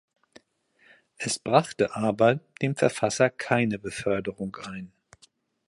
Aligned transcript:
Es 1.19 1.37
brachte 1.37 1.95
aber 1.95 2.39
dem 2.63 2.75
Verfasser 2.75 3.29
keine 3.29 3.77
Beförderung 3.77 4.55
ein. 4.63 4.91